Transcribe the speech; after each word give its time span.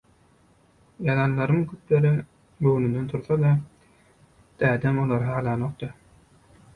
Ýazanlarym 1.07 1.59
köpleriň 1.73 2.15
göwnünden 2.67 3.11
tursa-da, 3.11 3.51
dädem 4.65 4.99
olary 5.03 5.29
halanokdy. 5.35 5.91